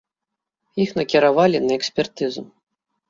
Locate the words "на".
1.67-1.77